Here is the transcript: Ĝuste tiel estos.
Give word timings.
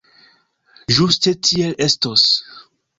Ĝuste 0.97 1.37
tiel 1.49 1.79
estos. 1.91 2.29